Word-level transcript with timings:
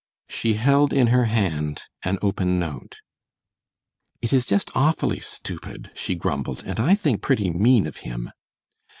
She 0.27 0.55
held 0.55 0.93
in 0.93 1.07
her 1.13 1.25
hand 1.25 1.83
an 2.01 2.17
open 2.23 2.57
note. 2.57 2.97
"It 4.19 4.33
is 4.33 4.47
just 4.47 4.71
awfully 4.73 5.19
stupid," 5.19 5.91
she 5.93 6.15
grumbled, 6.15 6.63
"and 6.65 6.79
I 6.79 6.95
think 6.95 7.21
pretty 7.21 7.51
mean 7.51 7.85
of 7.85 7.97
him!" 7.97 8.31